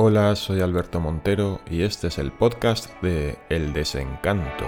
Hola, 0.00 0.36
soy 0.36 0.60
Alberto 0.60 1.00
Montero 1.00 1.60
y 1.68 1.82
este 1.82 2.06
es 2.06 2.18
el 2.18 2.30
podcast 2.30 2.88
de 3.02 3.36
El 3.48 3.72
Desencanto. 3.72 4.64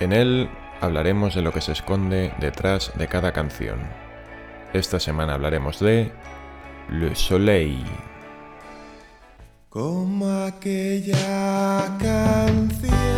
En 0.00 0.12
él 0.12 0.50
hablaremos 0.80 1.36
de 1.36 1.42
lo 1.42 1.52
que 1.52 1.60
se 1.60 1.70
esconde 1.70 2.34
detrás 2.40 2.90
de 2.98 3.06
cada 3.06 3.30
canción. 3.30 3.78
Esta 4.72 4.98
semana 4.98 5.34
hablaremos 5.34 5.78
de 5.78 6.10
Le 6.90 7.14
Soleil. 7.14 7.86
Como 9.68 10.28
aquella 10.28 11.96
canción, 12.00 13.13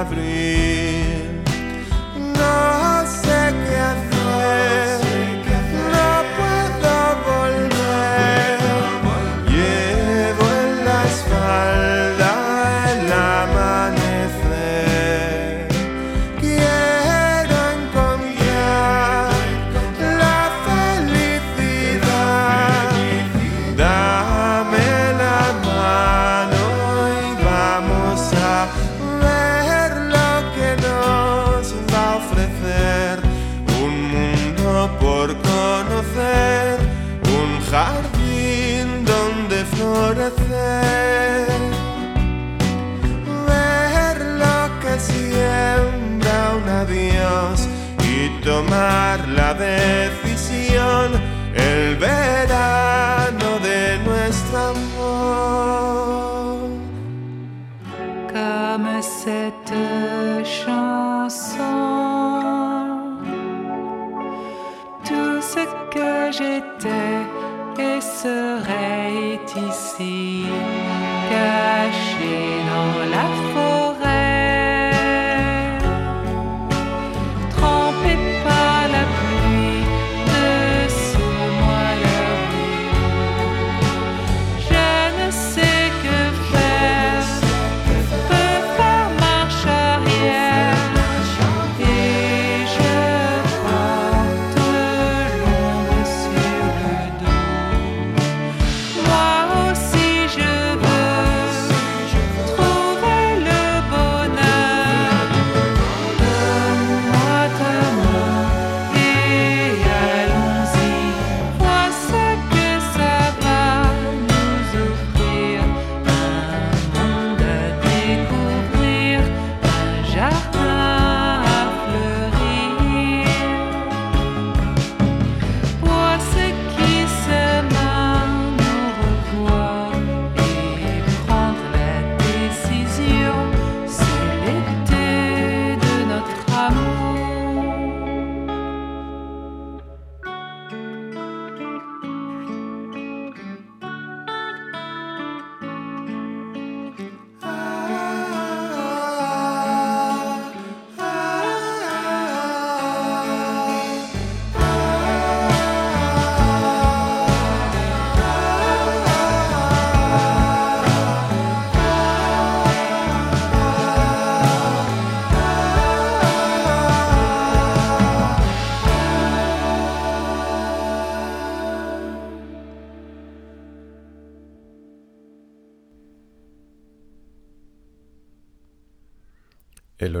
lluvia 0.00 0.39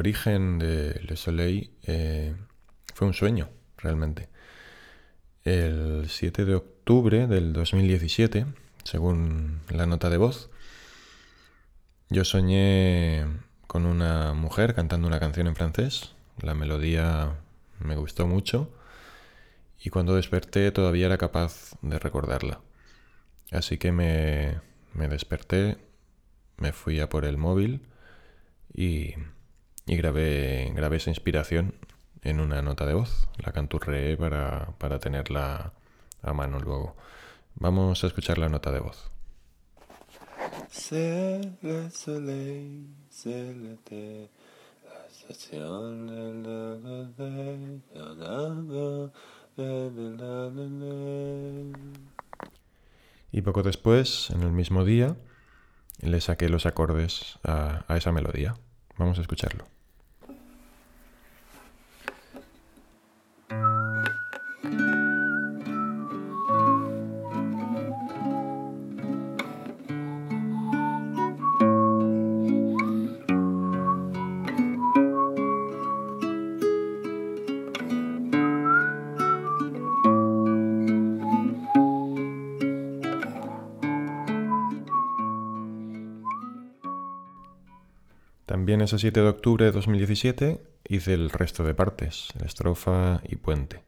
origen 0.00 0.58
de 0.58 1.00
Le 1.06 1.16
Soleil 1.16 1.70
eh, 1.84 2.34
fue 2.94 3.06
un 3.06 3.14
sueño, 3.14 3.48
realmente. 3.76 4.28
El 5.44 6.06
7 6.08 6.44
de 6.44 6.54
octubre 6.54 7.26
del 7.26 7.52
2017, 7.52 8.46
según 8.84 9.60
la 9.70 9.86
nota 9.86 10.10
de 10.10 10.16
voz, 10.16 10.50
yo 12.08 12.24
soñé 12.24 13.26
con 13.66 13.86
una 13.86 14.34
mujer 14.34 14.74
cantando 14.74 15.06
una 15.06 15.20
canción 15.20 15.46
en 15.46 15.54
francés. 15.54 16.12
La 16.40 16.54
melodía 16.54 17.36
me 17.78 17.96
gustó 17.96 18.26
mucho 18.26 18.70
y 19.82 19.90
cuando 19.90 20.16
desperté 20.16 20.72
todavía 20.72 21.06
era 21.06 21.18
capaz 21.18 21.76
de 21.82 21.98
recordarla. 21.98 22.60
Así 23.52 23.78
que 23.78 23.92
me, 23.92 24.60
me 24.92 25.08
desperté, 25.08 25.78
me 26.56 26.72
fui 26.72 27.00
a 27.00 27.08
por 27.08 27.24
el 27.24 27.36
móvil 27.36 27.86
y, 28.74 29.14
y 29.86 29.96
grabé, 29.96 30.72
grabé 30.74 30.96
esa 30.96 31.10
inspiración 31.10 31.74
en 32.22 32.40
una 32.40 32.62
nota 32.62 32.86
de 32.86 32.94
voz. 32.94 33.28
La 33.38 33.52
canturreé 33.52 34.16
para, 34.16 34.74
para 34.78 34.98
tenerla 34.98 35.72
a 36.22 36.32
mano 36.32 36.58
luego. 36.60 36.96
Vamos 37.56 38.04
a 38.04 38.06
escuchar 38.06 38.38
la 38.38 38.48
nota 38.48 38.70
de 38.70 38.80
voz. 38.80 39.10
C'est 40.70 41.40
le 41.62 41.90
soleil, 41.90 42.86
c'est 43.10 43.52
l'été, 43.52 44.30
la 44.84 45.08
station 45.10 46.06
de 46.06 46.44
la. 46.44 47.10
Y 53.32 53.42
poco 53.42 53.62
después, 53.62 54.30
en 54.30 54.42
el 54.42 54.52
mismo 54.52 54.84
día, 54.84 55.16
le 56.00 56.20
saqué 56.20 56.48
los 56.48 56.66
acordes 56.66 57.38
a, 57.44 57.84
a 57.86 57.96
esa 57.96 58.12
melodía. 58.12 58.54
Vamos 59.00 59.16
a 59.16 59.22
escucharlo. 59.22 59.79
También 88.70 88.84
ese 88.84 89.00
7 89.00 89.22
de 89.22 89.28
octubre 89.28 89.64
de 89.64 89.72
2017 89.72 90.60
hice 90.86 91.12
el 91.12 91.28
resto 91.30 91.64
de 91.64 91.74
partes, 91.74 92.28
estrofa 92.44 93.20
y 93.28 93.34
puente. 93.34 93.82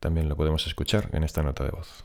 También 0.00 0.28
lo 0.28 0.36
podemos 0.36 0.66
escuchar 0.66 1.08
en 1.14 1.24
esta 1.24 1.42
nota 1.42 1.64
de 1.64 1.70
voz. 1.70 2.04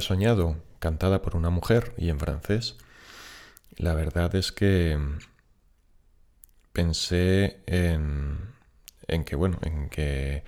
Soñado 0.00 0.56
cantada 0.78 1.22
por 1.22 1.36
una 1.36 1.50
mujer 1.50 1.94
y 1.96 2.08
en 2.08 2.18
francés, 2.20 2.76
la 3.76 3.94
verdad 3.94 4.34
es 4.34 4.52
que 4.52 4.98
pensé 6.72 7.60
en, 7.66 8.54
que, 9.24 9.36
bueno, 9.36 9.58
en 9.62 9.88
que 9.88 10.44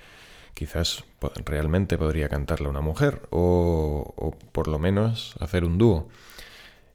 quizás 0.54 1.04
realmente 1.44 1.98
podría 1.98 2.28
cantarla 2.28 2.68
una 2.68 2.80
mujer 2.80 3.22
o, 3.30 4.14
o 4.16 4.30
por 4.52 4.68
lo 4.68 4.78
menos 4.78 5.34
hacer 5.40 5.64
un 5.64 5.78
dúo. 5.78 6.08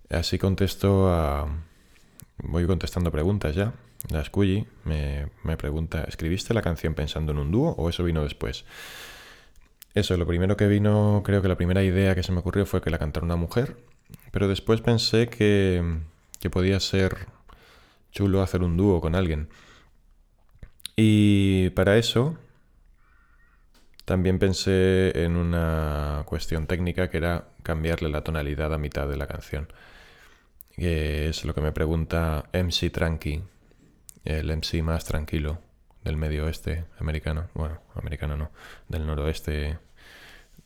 Así 0.10 0.38
contesto 0.38 1.10
a... 1.14 1.48
Voy 2.38 2.68
contestando 2.68 3.12
preguntas 3.12 3.56
ya. 3.56 3.74
La 4.10 4.24
Scully 4.24 4.68
me 4.84 5.58
pregunta, 5.58 6.04
¿escribiste 6.04 6.54
la 6.54 6.62
canción 6.62 6.94
pensando 6.94 7.32
en 7.32 7.40
un 7.40 7.52
dúo 7.52 7.72
o 7.72 7.90
eso 7.90 8.04
vino 8.04 8.24
después? 8.24 8.66
Eso, 9.96 10.18
lo 10.18 10.28
primero 10.28 10.58
que 10.58 10.68
vino, 10.68 11.22
creo 11.26 11.42
que 11.42 11.48
la 11.48 11.56
primera 11.56 11.82
idea 11.82 12.16
que 12.16 12.22
se 12.24 12.34
me 12.34 12.40
ocurrió 12.40 12.66
fue 12.66 12.82
que 12.82 12.90
la 12.90 13.00
cantara 13.00 13.26
una 13.26 13.38
mujer, 13.38 13.78
pero 14.32 14.50
después 14.50 14.82
pensé 14.82 15.30
que, 15.30 16.00
que 16.42 16.50
podía 16.50 16.82
ser 16.82 17.28
chulo 18.12 18.42
hacer 18.42 18.62
un 18.62 18.76
dúo 18.76 19.00
con 19.00 19.16
alguien. 19.16 19.48
Y 20.98 21.70
para 21.72 21.98
eso 21.98 22.38
también 24.04 24.38
pensé 24.38 25.24
en 25.24 25.38
una 25.38 26.24
cuestión 26.26 26.68
técnica 26.68 27.10
que 27.10 27.18
era 27.18 27.48
cambiarle 27.64 28.10
la 28.10 28.22
tonalidad 28.22 28.74
a 28.74 28.78
mitad 28.78 29.08
de 29.08 29.16
la 29.16 29.28
canción, 29.28 29.72
que 30.76 31.30
es 31.30 31.46
lo 31.46 31.56
que 31.56 31.62
me 31.62 31.72
pregunta 31.72 32.50
MC 32.52 32.92
Tranqui, 32.92 33.44
el 34.26 34.52
MC 34.58 34.84
más 34.84 35.06
tranquilo 35.06 35.60
del 36.04 36.18
medio 36.18 36.46
oeste 36.46 36.86
americano, 37.00 37.48
bueno, 37.54 37.82
americano 37.96 38.36
no, 38.36 38.52
del 38.90 39.08
noroeste 39.08 39.80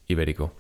ibérico. 0.10 0.54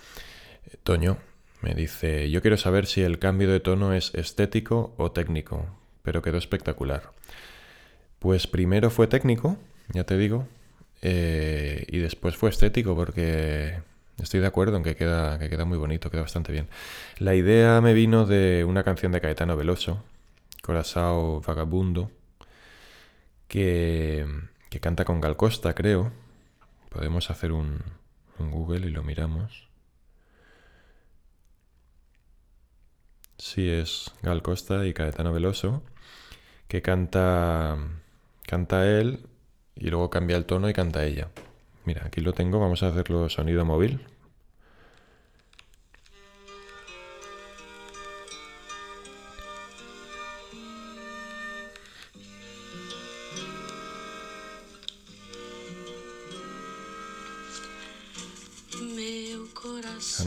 Toño 0.83 1.17
me 1.61 1.73
dice, 1.73 2.29
yo 2.29 2.41
quiero 2.41 2.55
saber 2.55 2.85
si 2.85 3.01
el 3.01 3.19
cambio 3.19 3.51
de 3.51 3.59
tono 3.59 3.93
es 3.93 4.13
estético 4.15 4.93
o 4.97 5.11
técnico, 5.11 5.65
pero 6.03 6.21
quedó 6.21 6.37
espectacular. 6.37 7.11
Pues 8.19 8.47
primero 8.47 8.89
fue 8.89 9.07
técnico, 9.07 9.57
ya 9.89 10.05
te 10.05 10.17
digo, 10.17 10.47
eh, 11.01 11.85
y 11.89 11.97
después 11.97 12.37
fue 12.37 12.49
estético 12.49 12.95
porque 12.95 13.79
estoy 14.21 14.39
de 14.39 14.47
acuerdo 14.47 14.77
en 14.77 14.83
que 14.83 14.95
queda, 14.95 15.37
que 15.39 15.49
queda 15.49 15.65
muy 15.65 15.77
bonito, 15.77 16.09
queda 16.09 16.21
bastante 16.21 16.51
bien. 16.51 16.67
La 17.17 17.35
idea 17.35 17.81
me 17.81 17.93
vino 17.93 18.25
de 18.25 18.63
una 18.65 18.83
canción 18.83 19.11
de 19.11 19.21
Caetano 19.21 19.57
Veloso, 19.57 20.03
Corazao 20.61 21.41
Vagabundo, 21.41 22.11
que, 23.47 24.25
que 24.69 24.79
canta 24.79 25.03
con 25.03 25.19
Gal 25.19 25.35
Costa, 25.35 25.73
creo. 25.73 26.11
Podemos 26.89 27.29
hacer 27.29 27.51
un, 27.51 27.81
un 28.39 28.51
Google 28.51 28.87
y 28.87 28.91
lo 28.91 29.03
miramos. 29.03 29.67
Sí, 33.37 33.69
es 33.69 34.11
Gal 34.21 34.41
Costa 34.41 34.85
y 34.85 34.93
Caetano 34.93 35.31
Veloso, 35.31 35.81
que 36.67 36.81
canta, 36.81 37.77
canta 38.45 38.85
él 38.85 39.25
y 39.75 39.89
luego 39.89 40.09
cambia 40.09 40.37
el 40.37 40.45
tono 40.45 40.69
y 40.69 40.73
canta 40.73 41.05
ella. 41.05 41.29
Mira, 41.85 42.05
aquí 42.05 42.21
lo 42.21 42.33
tengo, 42.33 42.59
vamos 42.59 42.83
a 42.83 42.87
hacerlo 42.87 43.29
sonido 43.29 43.65
móvil. 43.65 44.01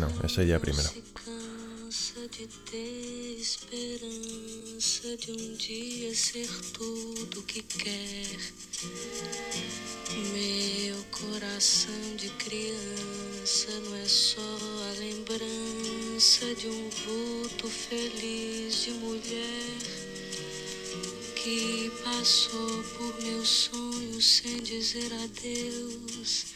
No, 0.03 0.27
es 0.27 0.39
ella 0.39 0.59
primero. 0.59 0.89
se 0.89 1.03
cansa 1.25 2.29
de 2.29 2.47
ter 2.71 3.37
esperança 3.41 5.17
de 5.17 5.33
um 5.33 5.55
dia 5.55 6.15
ser 6.15 6.49
tudo 6.73 7.43
que 7.43 7.63
quer. 7.63 8.39
Meu 10.33 11.05
coração 11.05 12.17
de 12.17 12.29
criança 12.31 13.71
não 13.85 13.97
é 13.97 14.07
só 14.07 14.41
a 14.41 14.99
lembrança 14.99 16.55
de 16.55 16.69
um 16.69 16.91
vulto 16.91 17.69
feliz 17.69 18.83
de 18.85 18.91
mulher 18.91 19.79
que 21.37 21.91
passou 22.05 22.85
por 22.97 23.23
meus 23.23 23.49
sonhos 23.49 24.25
sem 24.25 24.63
dizer 24.63 25.13
adeus 25.13 26.47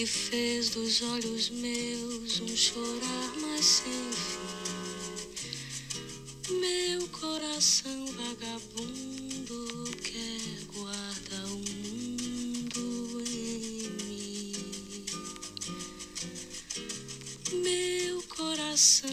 e 0.00 0.06
fez 0.06 0.70
dos 0.70 1.02
olhos 1.02 1.50
meus 1.50 2.40
um 2.40 2.56
chorar 2.56 3.36
mais 3.36 3.66
sem 3.66 3.92
fim. 4.12 4.38
Meu 6.58 7.06
coração 7.08 8.06
vagabundo 8.06 9.90
quer 10.02 10.64
guardar 10.72 11.44
o 11.48 11.58
mundo 11.58 13.22
em 13.26 13.90
mim. 14.06 15.04
Meu 17.62 18.22
coração 18.22 19.10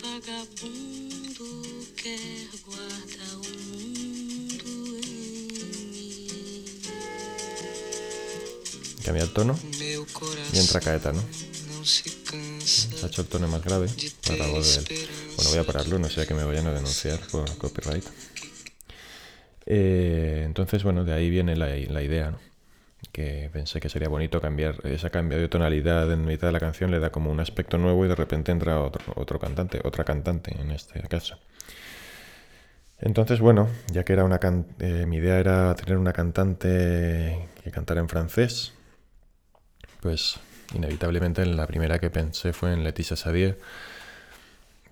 vagabundo 0.00 1.62
quer 1.96 2.48
guardar 2.64 3.34
o 3.34 3.44
mundo 3.68 4.70
em 5.04 5.08
mim. 5.92 6.64
Cambia 9.04 9.24
el 9.24 9.28
tono 9.28 9.54
y 10.52 10.58
entra 10.58 10.80
Caetano. 10.80 11.22
se 11.82 13.04
ha 13.04 13.08
hecho 13.08 13.22
el 13.22 13.28
tono 13.28 13.48
más 13.48 13.62
grave 13.62 13.88
para 14.26 14.38
la 14.38 14.46
voz 14.48 14.86
de 14.86 14.94
él. 14.94 15.08
Bueno, 15.36 15.50
voy 15.50 15.58
a 15.58 15.64
pararlo, 15.64 15.98
no 15.98 16.08
sea 16.08 16.26
que 16.26 16.34
me 16.34 16.44
vayan 16.44 16.66
a 16.66 16.72
denunciar 16.72 17.20
por 17.30 17.56
copyright. 17.58 18.04
Eh, 19.66 20.42
entonces, 20.44 20.82
bueno, 20.82 21.04
de 21.04 21.12
ahí 21.12 21.30
viene 21.30 21.56
la, 21.56 21.68
la 21.68 22.02
idea, 22.02 22.30
¿no? 22.30 22.38
que 23.12 23.48
pensé 23.52 23.80
que 23.80 23.88
sería 23.88 24.08
bonito 24.08 24.40
cambiar 24.40 24.80
esa 24.84 25.10
cambio 25.10 25.38
de 25.38 25.48
tonalidad 25.48 26.10
en 26.12 26.24
mitad 26.24 26.48
de 26.48 26.52
la 26.52 26.60
canción, 26.60 26.90
le 26.90 26.98
da 26.98 27.10
como 27.10 27.30
un 27.30 27.38
aspecto 27.38 27.78
nuevo 27.78 28.04
y 28.04 28.08
de 28.08 28.14
repente 28.16 28.50
entra 28.50 28.80
otro, 28.80 29.04
otro 29.14 29.38
cantante, 29.38 29.80
otra 29.84 30.04
cantante 30.04 30.54
en 30.60 30.70
este 30.72 31.00
caso. 31.02 31.38
Entonces, 32.98 33.40
bueno, 33.40 33.68
ya 33.92 34.04
que 34.04 34.14
era 34.14 34.24
una 34.24 34.40
eh, 34.80 35.04
mi 35.06 35.16
idea 35.18 35.38
era 35.38 35.74
tener 35.74 35.98
una 35.98 36.12
cantante 36.12 37.48
que 37.62 37.70
cantara 37.70 38.00
en 38.00 38.08
francés, 38.08 38.72
pues 40.04 40.38
inevitablemente 40.74 41.46
la 41.46 41.66
primera 41.66 41.98
que 41.98 42.10
pensé 42.10 42.52
fue 42.52 42.74
en 42.74 42.84
Leticia 42.84 43.16
Sadier, 43.16 43.58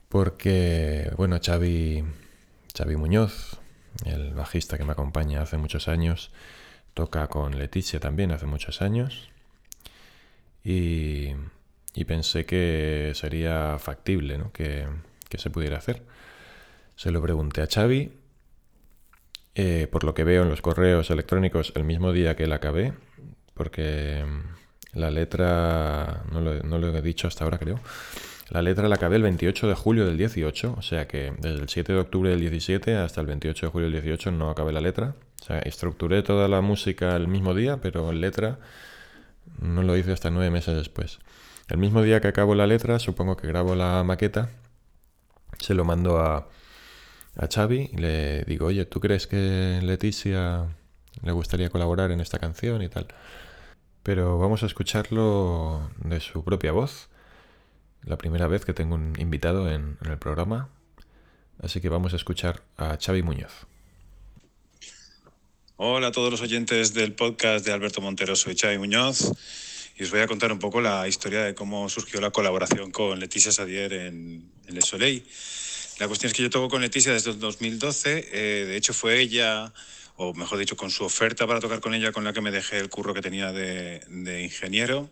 porque, 0.09 1.13
bueno, 1.19 1.39
Xavi, 1.39 2.03
Xavi 2.75 2.97
Muñoz, 2.97 3.61
el 4.07 4.33
bajista 4.33 4.79
que 4.79 4.85
me 4.85 4.93
acompaña 4.93 5.43
hace 5.43 5.59
muchos 5.59 5.87
años, 5.87 6.31
toca 6.95 7.27
con 7.27 7.59
Leticia 7.59 8.01
también 8.01 8.33
hace 8.33 8.47
muchos 8.47 8.81
años, 8.81 9.29
y, 10.65 11.33
y 11.93 12.05
pensé 12.07 12.47
que 12.47 13.13
sería 13.15 13.79
factible, 13.79 14.39
¿no? 14.39 14.51
que, 14.51 14.87
que 15.29 15.37
se 15.37 15.51
pudiera 15.51 15.77
hacer. 15.77 16.05
Se 16.97 17.11
lo 17.11 17.21
pregunté 17.21 17.61
a 17.61 17.67
Xavi, 17.67 18.13
eh, 19.57 19.89
por 19.93 20.05
lo 20.05 20.15
que 20.15 20.25
veo 20.25 20.43
en 20.43 20.49
los 20.49 20.63
correos 20.63 21.11
electrónicos 21.11 21.75
el 21.77 21.85
mismo 21.85 22.13
día 22.13 22.35
que 22.35 22.47
la 22.47 22.55
acabé, 22.55 22.95
porque 23.53 24.25
la 24.95 25.11
letra, 25.11 26.25
no 26.31 26.41
lo, 26.41 26.97
he 26.97 27.03
dicho 27.03 27.29
hasta 27.29 27.45
ahora 27.45 27.59
creo, 27.59 27.81
la 28.51 28.61
letra 28.61 28.89
la 28.89 28.97
acabé 28.97 29.17
el 29.17 29.23
28 29.23 29.69
de 29.69 29.75
julio 29.75 30.05
del 30.05 30.19
18, 30.19 30.75
o 30.77 30.83
sea 30.83 31.09
que 31.09 31.33
desde 31.39 31.61
el 31.61 31.69
7 31.69 31.93
de 31.95 31.99
octubre 31.99 32.31
del 32.31 32.41
17 32.41 32.97
hasta 32.97 33.21
el 33.21 33.27
28 33.27 33.67
de 33.67 33.73
julio 33.73 33.91
del 33.91 34.03
18 34.03 34.31
no 34.33 34.51
acabé 34.51 34.73
la 34.73 34.81
letra. 34.81 35.15
O 35.41 35.45
sea, 35.45 35.59
estructuré 35.61 36.23
toda 36.23 36.49
la 36.49 36.61
música 36.61 37.17
el 37.17 37.29
mismo 37.29 37.55
día, 37.55 37.79
pero 37.79 38.13
letra 38.13 38.59
no 39.59 39.83
lo 39.83 39.97
hice 39.97 40.13
hasta 40.13 40.31
nueve 40.31 40.51
meses 40.51 40.77
después. 40.77 41.19
El 41.69 41.79
mismo 41.79 42.03
día 42.03 42.21
que 42.21 42.29
acabo 42.29 42.55
la 42.55 42.67
letra, 42.67 42.99
supongo 42.99 43.37
que 43.37 43.47
grabo 43.47 43.75
la 43.75 44.05
maqueta, 44.05 44.51
se 45.59 45.75
lo 45.75 45.85
mando 45.85 46.19
a, 46.19 46.49
a 47.37 47.49
Xavi 47.53 47.91
y 47.93 47.97
le 47.97 48.45
digo, 48.45 48.67
oye, 48.67 48.85
¿tú 48.85 49.01
crees 49.01 49.27
que 49.27 49.81
Leticia 49.83 50.67
le 51.23 51.33
gustaría 51.33 51.71
colaborar 51.71 52.11
en 52.11 52.21
esta 52.21 52.39
canción 52.39 52.83
y 52.83 52.89
tal? 52.89 53.07
Pero 54.03 54.39
vamos 54.39 54.63
a 54.63 54.67
escucharlo 54.67 55.91
de 56.03 56.21
su 56.21 56.43
propia 56.43 56.73
voz, 56.73 57.09
la 58.05 58.19
primera 58.19 58.49
vez 58.49 58.65
que 58.65 58.73
tengo 58.73 58.97
un 58.97 59.15
invitado 59.19 59.71
en, 59.71 59.97
el 60.05 60.19
programa, 60.19 60.69
así 61.63 61.81
que 61.81 61.89
vamos 61.89 62.13
a 62.13 62.17
escuchar 62.17 62.63
a 62.77 62.99
Xavi 63.01 63.23
Muñoz. 63.23 63.53
Hola 65.77 66.09
a 66.09 66.13
todos 66.13 66.31
los 66.31 66.41
oyentes 66.41 66.95
del 66.95 67.13
podcast 67.13 67.65
de 67.65 67.73
Alberto 67.73 68.01
Montero, 68.01 68.35
soy 68.35 68.57
Xavi 68.57 68.79
Muñoz 68.79 69.33
y 69.97 70.03
os 70.03 70.11
voy 70.11 70.21
a 70.21 70.27
contar 70.27 70.51
un 70.51 70.59
poco 70.59 70.81
la 70.81 71.07
historia 71.07 71.45
de 71.45 71.55
cómo 71.55 71.89
surgió 71.89 72.21
la 72.21 72.31
colaboración 72.31 72.91
con 72.91 73.21
Leticia 73.21 73.53
Sadier 73.53 73.93
en, 73.93 74.51
en 74.67 74.75
Le 74.75 74.83
Soleil. 74.83 75.25
La 76.01 76.09
cuestión 76.09 76.31
es 76.31 76.37
que 76.37 76.43
yo 76.43 76.51
toco 76.51 76.69
con 76.69 76.81
Leticia 76.83 77.13
desde 77.13 77.31
el 77.31 77.39
2012. 77.39 78.29
Eh, 78.33 78.65
de 78.67 78.77
hecho, 78.77 78.93
fue 78.93 79.21
ella, 79.21 79.73
o 80.17 80.35
mejor 80.35 80.59
dicho, 80.59 80.77
con 80.77 80.91
su 80.91 81.05
oferta 81.05 81.47
para 81.47 81.61
tocar 81.61 81.81
con 81.81 81.95
ella, 81.95 82.13
con 82.13 82.25
la 82.25 82.33
que 82.33 82.41
me 82.41 82.51
dejé 82.51 82.79
el 82.79 82.89
curro 82.89 83.15
que 83.15 83.23
tenía 83.23 83.53
de, 83.53 84.43
ingeniero. 84.43 85.11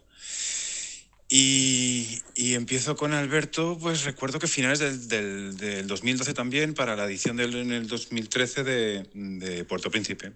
Y, 1.29 2.23
empiezo 2.37 2.97
con 2.97 3.13
Alberto, 3.13 3.79
pues 3.81 4.05
recuerdo 4.05 4.39
que 4.39 4.49
finales 4.49 5.09
del, 5.09 5.87
2012 5.87 6.35
también, 6.35 6.75
para 6.75 6.97
la 6.97 7.05
edición 7.05 7.37
del 7.37 7.55
en 7.55 7.73
el 7.73 7.87
2013 7.87 8.65
de, 8.65 9.07
de, 9.15 9.65
Puerto 9.65 9.91
Príncipe. 9.91 10.33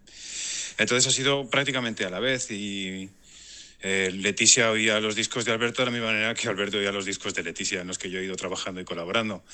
Entonces 0.78 1.06
ha 1.06 1.14
sido 1.14 1.49
prácticamente 1.50 2.04
a 2.04 2.11
la 2.11 2.21
vez 2.21 2.50
y 2.50 3.11
eh, 3.87 4.11
Leticia 4.12 4.71
oía 4.71 4.99
los 4.99 5.14
discos 5.14 5.44
de 5.44 5.52
Alberto 5.52 5.83
de 5.83 5.87
la 5.87 5.92
misma 5.92 6.06
manera 6.06 6.35
que 6.35 6.49
Alberto 6.49 6.78
oía 6.78 6.90
los 6.90 7.04
discos 7.04 7.35
de 7.35 7.42
Leticia 7.42 7.83
en 7.83 7.87
los 7.87 7.99
que 7.99 8.09
yo 8.09 8.18
he 8.18 8.25
ido 8.25 8.35
trabajando 8.35 8.80
y 8.80 8.85
colaborando 8.85 9.44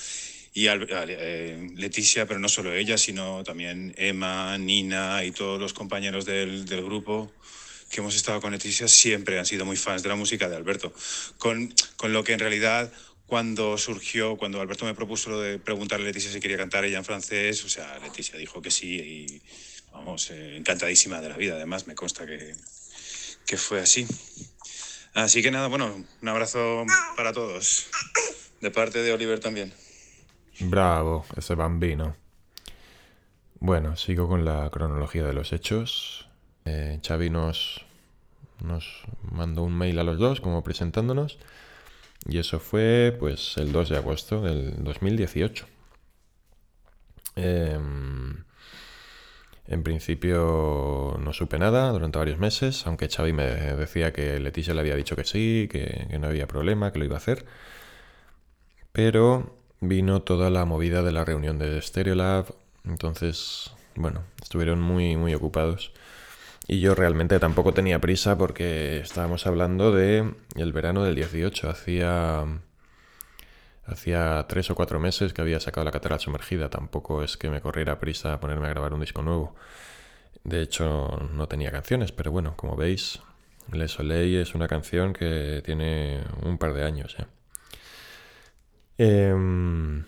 y 0.53 0.67
eh, 0.69 1.71
Leticia, 1.77 2.27
pero 2.27 2.41
no 2.41 2.49
solo 2.49 2.75
ella, 2.75 2.99
sino 2.99 3.45
también 3.45 3.95
Emma, 3.97 4.59
Nina 4.59 5.25
y 5.25 5.31
todos 5.31 5.61
los 5.61 5.73
compañeros 5.73 6.25
del, 6.25 6.65
del, 6.67 6.85
grupo 6.85 7.33
que 7.89 8.01
hemos 8.01 8.17
estado 8.17 8.41
con 8.41 8.53
Leticia 8.53 8.89
siempre 8.89 9.39
han 9.39 9.47
sido 9.47 9.65
muy 9.65 9.77
fans 9.77 10.03
de 10.03 10.09
la 10.09 10.17
música 10.17 10.49
de 10.49 10.57
Alberto. 10.57 10.93
Con, 11.39 11.73
con 11.97 12.13
lo 12.13 12.25
que 12.25 12.33
en 12.33 12.41
realidad 12.41 12.93
cuando 13.27 13.79
surgió, 13.79 14.37
cuando 14.37 14.61
Alberto 14.61 14.85
me 14.85 14.95
propuso 14.95 15.31
lo 15.31 15.41
de 15.41 15.61
preguntarle 15.61 16.07
a 16.07 16.09
Leticia 16.09 16.33
si 16.33 16.41
quería 16.41 16.57
cantar 16.57 16.85
ella 16.85 16.99
en 16.99 17.05
francés, 17.05 17.65
o 17.65 17.69
sea, 17.69 17.99
Leticia 18.01 18.37
dijo 18.37 18.61
que 18.61 18.73
sí 18.73 18.97
y 18.97 19.43
vamos, 19.93 20.31
eh, 20.31 20.57
encantadísima 20.57 21.21
de 21.21 21.29
la 21.29 21.37
vida, 21.37 21.55
además 21.55 21.87
me 21.87 21.95
consta 21.95 22.27
que, 22.27 22.57
que 23.47 23.57
fue 23.57 23.81
así. 23.81 24.05
Así 25.15 25.43
que 25.43 25.53
nada, 25.53 25.69
bueno, 25.69 26.05
un 26.23 26.29
abrazo 26.29 26.85
para 27.17 27.33
todos, 27.33 27.87
de 28.61 28.71
parte 28.73 29.01
de 29.01 29.13
Oliver 29.13 29.39
también. 29.39 29.73
Bravo, 30.61 31.25
ese 31.37 31.55
bambino. 31.55 32.17
Bueno, 33.61 33.97
sigo 33.97 34.29
con 34.29 34.45
la 34.45 34.69
cronología 34.71 35.25
de 35.25 35.33
los 35.33 35.53
hechos. 35.53 36.29
Eh, 36.65 37.01
Xavi 37.07 37.31
nos, 37.31 37.85
mandó 39.31 39.63
un 39.63 39.77
mail 39.77 39.99
a 39.99 40.05
los 40.05 40.19
dos 40.19 40.41
como 40.41 40.63
presentándonos. 40.63 41.39
Y 42.27 42.39
eso 42.39 42.59
fue 42.59 43.17
pues 43.19 43.57
el 43.57 43.73
2 43.73 43.89
de 43.89 43.97
agosto 43.97 44.43
del 44.43 44.85
2018. 44.85 45.67
Em, 47.37 48.45
en 49.67 49.83
principio 49.83 51.17
no 51.21 51.33
supe 51.33 51.59
nada 51.59 51.91
durante 51.91 52.19
varios 52.19 52.39
meses, 52.39 52.87
aunque 52.87 53.09
Xavi 53.09 53.33
me 53.33 53.45
decía 53.45 54.13
que 54.13 54.39
Leticia 54.41 54.75
le 54.75 54.81
había 54.81 54.97
dicho 54.97 55.17
que 55.17 55.25
sí, 55.25 55.69
que, 55.71 56.07
que 56.11 56.19
no 56.19 56.27
había 56.29 56.47
problema, 56.47 56.93
que 56.93 56.99
lo 56.99 57.05
iba 57.07 57.15
a 57.15 57.19
hacer. 57.19 57.47
Pero 58.93 59.60
vino 59.81 60.23
toda 60.23 60.51
la 60.51 60.65
movida 60.65 61.03
de 61.03 61.13
la 61.13 61.25
reunión 61.25 61.59
de 61.59 61.81
Stereolab, 61.81 62.47
entonces, 62.85 63.73
bueno, 63.95 64.23
estuvieron 64.43 64.81
muy, 64.81 65.17
muy 65.17 65.35
ocupados. 65.35 65.93
Y 66.67 66.81
yo 66.81 66.95
realmente 66.95 67.39
tampoco 67.41 67.75
tenía 67.75 67.99
prisa 68.01 68.39
porque 68.39 69.01
estábamos 69.01 69.47
hablando 69.47 69.93
de 69.93 70.35
el 70.55 70.73
verano 70.73 71.03
del 71.03 71.17
18, 71.17 71.69
hacía 71.69 72.45
hacía 73.87 74.47
tres 74.49 74.71
o 74.71 74.77
cuatro 74.77 75.01
meses 75.01 75.33
que 75.33 75.43
había 75.43 75.59
sacado 75.59 75.85
la 75.85 75.91
catedral 75.91 76.21
sumergida, 76.21 76.71
tampoco 76.71 77.25
es 77.25 77.37
que 77.37 77.51
me 77.51 77.61
corriera 77.61 77.99
prisa 77.99 78.35
a 78.35 78.41
ponerme 78.41 78.67
a 78.67 78.71
grabar 78.71 78.95
un 78.95 79.01
disco 79.01 79.23
nuevo. 79.23 79.57
De 80.45 80.63
hecho, 80.63 81.29
no 81.33 81.49
tenía 81.49 81.73
canciones, 81.73 82.13
pero 82.13 82.31
bueno, 82.31 82.55
como 82.57 82.77
veis, 82.77 83.21
Le 83.73 83.89
Soleil 83.89 84.37
es 84.37 84.55
una 84.55 84.69
canción 84.69 85.13
que 85.13 85.63
tiene 85.65 86.21
un 86.43 86.59
par 86.59 86.73
de 86.75 86.85
años 86.85 87.17
ya. 87.19 87.29
Em, 89.03 90.05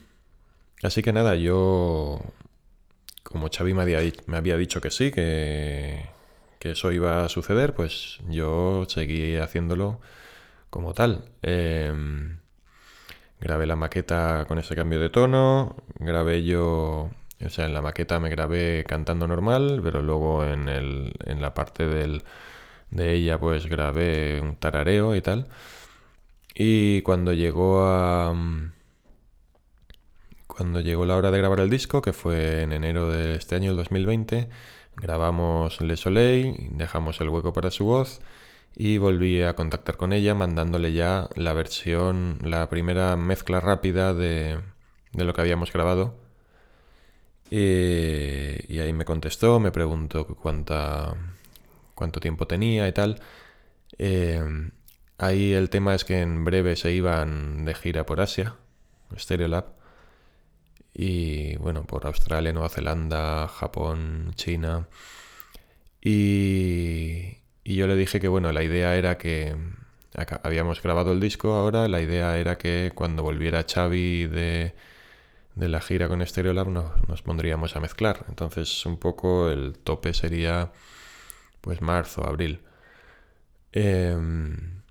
así 0.83 1.03
que 1.03 1.15
nada, 1.15 1.35
yo, 1.37 2.21
como 3.23 3.49
Xavi 3.49 3.73
me 3.73 3.83
había, 3.83 4.57
dicho 4.59 4.83
que 4.83 4.91
sí, 4.91 5.11
que, 5.11 6.11
eso 6.61 6.93
iba 6.93 7.25
a 7.25 7.29
suceder, 7.31 7.75
pues 7.75 8.19
yo 8.29 8.85
seguí 8.89 9.37
haciéndolo 9.37 10.01
como 10.71 10.93
tal. 10.95 11.25
Em, 11.43 12.41
grabé 13.41 13.67
la 13.67 13.77
maqueta 13.77 14.45
con 14.47 14.59
ese 14.59 14.77
cambio 14.77 15.01
de 15.01 15.11
tono, 15.11 15.77
grabé 15.99 16.45
yo, 16.45 17.11
o 17.45 17.49
sea, 17.51 17.67
en 17.67 17.75
la 17.75 17.83
maqueta 17.83 18.21
me 18.21 18.29
grabé 18.31 18.85
cantando 18.87 19.27
normal, 19.27 19.81
pero 19.83 20.03
luego 20.03 20.45
en, 20.45 20.69
el, 20.69 21.15
en 21.27 21.41
la 21.43 21.55
parte 21.55 21.87
del, 21.87 22.25
de 22.91 23.15
ella 23.15 23.41
pues 23.41 23.67
grabé 23.67 24.41
un 24.43 24.57
tarareo 24.57 25.17
y 25.17 25.23
tal. 25.23 25.49
Y 26.55 27.03
cuando 27.03 27.33
llegó 27.33 27.85
a 27.87 28.35
cuando 30.53 30.81
llegó 30.81 31.07
la 31.07 31.17
hora 31.17 31.31
de 31.31 31.39
grabar 31.39 31.61
el 31.61 31.71
disco, 31.71 32.03
que 32.03 32.13
fue 32.13 32.63
en 32.63 32.73
enero 32.73 33.11
de 33.11 33.37
este 33.37 33.55
año, 33.55 33.71
el 33.71 33.77
2020, 33.79 34.51
grabamos 34.97 35.81
Le 35.81 35.97
Soleil, 35.97 36.69
dejamos 36.73 37.21
el 37.23 37.31
hueco 37.31 37.55
para 37.55 37.71
su 37.71 37.87
voz 37.87 38.21
y 38.77 38.99
volví 38.99 39.43
a 39.43 39.55
contactar 39.55 39.97
con 39.97 40.13
ella 40.13 40.35
mandándole 40.35 40.93
ya 40.93 41.29
la 41.37 41.55
versión, 41.55 42.39
la 42.43 42.69
primera 42.69 43.17
mezcla 43.17 43.61
rápida 43.61 44.13
de, 44.13 44.61
lo 45.15 45.33
que 45.33 45.41
habíamos 45.41 45.73
grabado. 45.73 46.19
Y, 47.51 48.79
ahí 48.79 48.93
me 48.93 49.05
contestó, 49.05 49.59
me 49.61 49.73
preguntó 49.73 50.27
cuánta, 50.27 51.15
cuánto 51.95 52.21
tiempo 52.21 52.47
tenía 52.47 52.89
y 52.89 52.93
tal. 52.93 53.21
Eh, 53.99 54.43
ahí 55.19 55.53
el 55.55 55.71
tema 55.71 55.95
es 55.95 56.05
que 56.05 56.21
en 56.21 56.45
breve 56.45 56.77
se 56.77 56.93
iban 56.93 57.65
de 57.65 57.75
gira 57.75 58.05
por 58.05 58.21
Asia, 58.21 58.57
Stereolab 59.17 59.82
y 60.95 61.57
bueno, 61.57 61.85
por 61.85 62.07
Australia, 62.07 62.53
Nueva 62.53 62.69
Zelanda, 62.69 63.49
Japón, 63.49 64.33
China. 64.37 64.89
Y, 66.01 67.39
y 67.65 67.77
yo 67.77 67.87
le 67.87 67.97
dije 67.97 68.21
que 68.21 68.29
bueno, 68.29 68.53
la 68.53 68.63
idea 68.63 68.97
era 68.97 69.19
que 69.19 69.57
habíamos 70.43 70.83
grabado 70.83 71.13
el 71.13 71.21
disco 71.21 71.55
ahora, 71.55 71.89
la 71.89 72.01
idea 72.03 72.37
era 72.39 72.59
que 72.59 72.93
cuando 72.95 73.23
volviera 73.23 73.65
Xavi 73.65 74.27
de, 74.27 74.75
de 75.55 75.69
la 75.69 75.81
gira 75.81 76.09
con 76.09 76.27
Stereolab 76.27 76.69
nos, 76.69 77.09
nos 77.09 77.23
pondríamos 77.23 77.77
a 77.77 77.81
mezclar. 77.81 78.25
Entonces 78.29 78.85
un 78.87 78.99
poco 78.99 79.51
el 79.51 79.79
tope 79.79 80.15
sería 80.15 80.73
pues 81.61 81.81
marzo, 81.83 82.27
abril. 82.27 82.61
Em, 83.73 84.83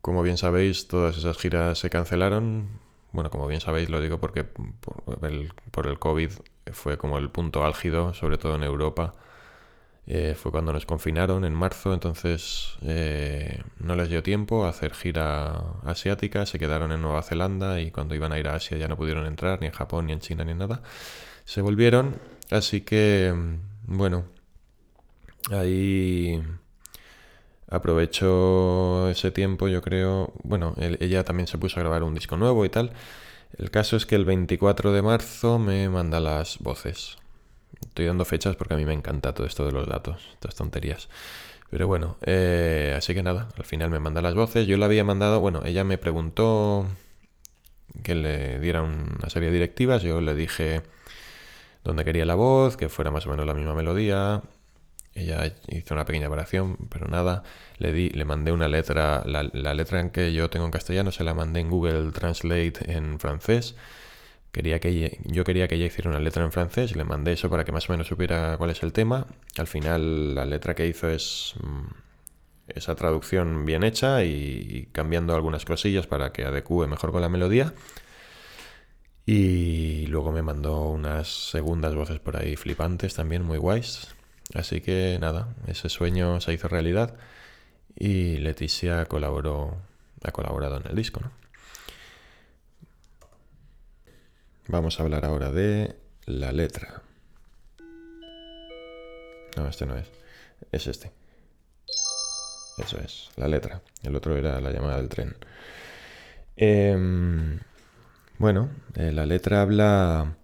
como 0.00 0.22
bien 0.22 0.36
sabéis, 0.36 0.88
todas 0.88 1.16
esas 1.18 1.36
giras 1.38 1.78
se 1.78 1.90
cancelaron. 1.90 2.80
Bueno, 3.16 3.30
como 3.30 3.46
bien 3.46 3.62
sabéis, 3.62 3.88
lo 3.88 3.98
digo 4.02 4.20
porque 4.20 4.44
por 4.44 5.86
el, 5.86 5.98
COVID 5.98 6.30
fue 6.70 6.98
como 6.98 7.16
el 7.16 7.30
punto 7.30 7.64
álgido, 7.64 8.12
sobre 8.12 8.36
todo 8.36 8.56
en 8.56 8.62
Europa. 8.62 9.14
Eh, 10.06 10.34
fue 10.38 10.52
cuando 10.52 10.70
nos 10.70 10.84
confinaron 10.84 11.46
en 11.46 11.54
marzo, 11.54 11.94
entonces 11.94 12.76
eh, 12.82 13.62
no 13.78 13.96
les 13.96 14.10
dio 14.10 14.22
tiempo 14.22 14.66
a 14.66 14.68
hacer 14.68 14.92
gira 14.92 15.62
asiática, 15.84 16.44
se 16.44 16.58
quedaron 16.58 16.92
en 16.92 17.00
Nueva 17.00 17.22
Zelanda 17.22 17.80
y 17.80 17.90
cuando 17.90 18.14
iban 18.14 18.32
a 18.32 18.38
ir 18.38 18.48
a 18.48 18.56
Asia 18.56 18.76
ya 18.76 18.86
no 18.86 18.98
pudieron 18.98 19.24
entrar, 19.24 19.60
ni 19.62 19.66
en 19.68 19.72
Japón, 19.72 20.08
ni 20.08 20.12
en 20.12 20.20
China, 20.20 20.44
ni 20.44 20.52
en 20.52 20.58
nada. 20.58 20.82
Se 21.46 21.62
volvieron, 21.62 22.20
así 22.50 22.82
que, 22.82 23.34
bueno, 23.86 24.26
ahí 25.50 26.42
aprovecho 27.68 29.08
ese 29.10 29.30
tiempo, 29.30 29.68
yo 29.68 29.82
creo, 29.82 30.32
bueno, 30.42 30.74
ella 30.78 31.24
también 31.24 31.46
se 31.46 31.58
puso 31.58 31.78
a 31.78 31.82
grabar 31.82 32.02
un 32.02 32.14
disco 32.14 32.36
nuevo 32.36 32.64
y 32.64 32.68
tal. 32.68 32.92
El 33.58 33.70
caso 33.70 33.96
es 33.96 34.06
que 34.06 34.16
el 34.16 34.24
24 34.24 34.92
de 34.92 35.02
marzo 35.02 35.58
me 35.58 35.88
manda 35.88 36.20
las 36.20 36.58
voces. 36.58 37.16
Estoy 37.80 38.06
dando 38.06 38.24
fechas 38.24 38.56
porque 38.56 38.74
a 38.74 38.76
mí 38.76 38.84
me 38.84 38.92
encanta 38.92 39.34
todo 39.34 39.46
esto 39.46 39.64
de 39.66 39.72
los 39.72 39.88
datos, 39.88 40.28
estas 40.34 40.54
tonterías. 40.54 41.08
Pero 41.70 41.86
bueno, 41.86 42.16
eh, 42.22 42.94
así 42.96 43.14
que 43.14 43.22
nada, 43.22 43.48
al 43.56 43.64
final 43.64 43.90
me 43.90 43.98
manda 43.98 44.22
las 44.22 44.34
voces. 44.34 44.66
Yo 44.66 44.76
le 44.76 44.84
había 44.84 45.04
mandado, 45.04 45.40
bueno, 45.40 45.62
ella 45.64 45.84
me 45.84 45.98
preguntó 45.98 46.86
que 48.02 48.14
le 48.14 48.60
diera 48.60 48.82
una 48.82 49.28
serie 49.30 49.48
de 49.48 49.54
directivas. 49.54 50.02
Yo 50.02 50.20
le 50.20 50.34
dije 50.34 50.82
dónde 51.84 52.04
quería 52.04 52.24
la 52.24 52.34
voz, 52.34 52.76
que 52.76 52.88
fuera 52.88 53.10
más 53.10 53.26
o 53.26 53.30
menos 53.30 53.46
la 53.46 53.54
misma 53.54 53.74
melodía. 53.74 54.42
Ella 55.16 55.52
hizo 55.68 55.94
una 55.94 56.04
pequeña 56.04 56.28
variación, 56.28 56.76
pero 56.90 57.08
nada. 57.08 57.42
Le 57.78 57.92
di, 57.92 58.10
le 58.10 58.24
mandé 58.24 58.52
una 58.52 58.68
letra, 58.68 59.22
la, 59.24 59.42
letra 59.42 60.00
en 60.00 60.10
que 60.10 60.32
yo 60.32 60.50
tengo 60.50 60.66
en 60.66 60.70
castellano 60.70 61.10
se 61.10 61.24
la 61.24 61.34
mandé 61.34 61.60
en 61.60 61.70
Google 61.70 62.12
Translate 62.12 62.92
en 62.92 63.18
francés 63.18 63.74
Quería 64.56 64.80
que 64.80 65.18
yo 65.24 65.44
quería 65.44 65.68
que 65.68 65.74
ella 65.74 65.84
hiciera 65.84 66.08
una 66.08 66.18
letra 66.18 66.42
en 66.42 66.50
francés, 66.50 66.96
le 66.96 67.04
mandé 67.04 67.32
eso 67.32 67.50
para 67.50 67.64
que 67.64 67.72
más 67.72 67.90
o 67.90 67.92
menos 67.92 68.06
supiera 68.06 68.56
cuál 68.56 68.70
es 68.70 68.82
el 68.82 68.94
tema. 68.94 69.26
Al 69.58 69.66
final 69.66 70.34
la 70.34 70.46
letra 70.46 70.74
que 70.74 70.86
hizo 70.86 71.10
es 71.10 71.54
mm, 71.62 71.84
esa 72.68 72.94
traducción 72.94 73.66
bien 73.66 73.84
hecha 73.84 74.24
y, 74.24 74.88
cambiando 74.92 75.34
algunas 75.34 75.66
cosillas 75.66 76.06
para 76.06 76.32
que 76.32 76.46
adecue 76.46 76.86
mejor 76.86 77.12
con 77.12 77.20
la 77.20 77.28
melodía. 77.28 77.74
Y 79.26 80.06
luego 80.06 80.32
me 80.32 80.40
mandó 80.40 80.88
unas 80.88 81.50
segundas 81.50 81.94
voces 81.94 82.18
por 82.20 82.38
ahí 82.38 82.56
flipantes 82.56 83.14
también, 83.14 83.42
muy 83.42 83.58
guays. 83.58 84.15
Así 84.54 84.80
que 84.80 85.18
nada, 85.20 85.54
ese 85.66 85.88
sueño 85.88 86.40
se 86.40 86.52
hizo 86.52 86.68
realidad 86.68 87.14
y 87.96 88.36
Leticia 88.36 89.06
colaboró, 89.06 89.76
ha 90.22 90.32
colaborado 90.32 90.76
en 90.78 90.86
el 90.86 90.96
disco, 90.96 91.20
¿no? 91.20 91.30
Vamos 94.68 94.98
a 94.98 95.04
hablar 95.04 95.24
ahora 95.24 95.52
de 95.52 95.96
la 96.26 96.50
letra. 96.52 97.02
No, 99.56 99.68
este 99.68 99.86
no 99.86 99.96
es. 99.96 100.08
Es 100.72 100.86
este. 100.86 101.12
Eso 102.78 102.98
es, 102.98 103.30
la 103.36 103.48
letra. 103.48 103.80
El 104.02 104.16
otro 104.16 104.36
era 104.36 104.60
la 104.60 104.70
llamada 104.70 104.96
del 104.98 105.08
tren. 105.08 105.36
Em, 106.56 107.60
bueno, 108.38 108.70
eh, 108.96 109.12
la 109.12 109.24
letra 109.24 109.62
habla 109.62 110.36